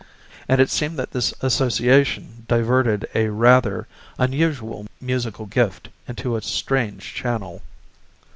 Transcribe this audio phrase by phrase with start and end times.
[0.49, 3.85] And it seemed that this association diverted a rather
[4.17, 7.61] unusual musical gift into a strange channel.